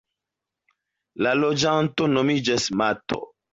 La 1.27 1.35
loĝanto 1.43 2.09
nomiĝas 2.17 2.69
"mato". 2.83 3.25